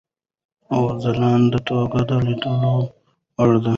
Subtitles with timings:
[0.73, 2.75] او ځلانده توګه د لیدلو
[3.37, 3.69] وړ دی.